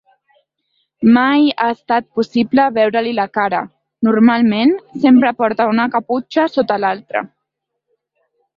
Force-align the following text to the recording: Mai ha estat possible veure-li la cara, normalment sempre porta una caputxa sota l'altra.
Mai 1.17 1.41
ha 1.65 1.67
estat 1.73 2.07
possible 2.19 2.65
veure-li 2.79 3.11
la 3.19 3.27
cara, 3.39 3.61
normalment 4.09 4.75
sempre 5.05 5.33
porta 5.43 5.71
una 5.75 5.89
caputxa 5.99 6.47
sota 6.59 6.83
l'altra. 6.85 7.23